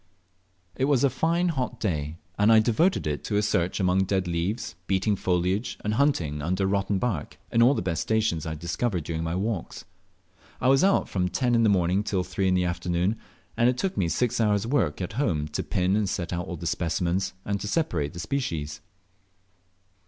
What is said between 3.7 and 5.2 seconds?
among dead leaves, beating